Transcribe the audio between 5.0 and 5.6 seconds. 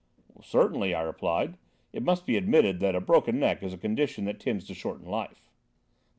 life."